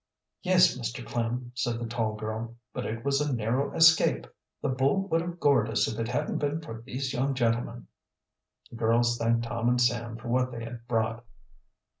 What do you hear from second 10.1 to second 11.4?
for what they had brought.